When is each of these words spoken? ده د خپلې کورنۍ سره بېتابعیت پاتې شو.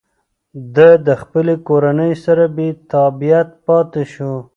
ده 0.75 0.89
د 1.07 1.09
خپلې 1.21 1.55
کورنۍ 1.67 2.13
سره 2.25 2.43
بېتابعیت 2.55 3.49
پاتې 3.65 4.03
شو. 4.13 4.33